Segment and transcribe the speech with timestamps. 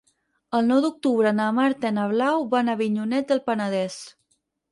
[0.59, 4.01] El nou d'octubre na Marta i na Blau van a Avinyonet del Penedès.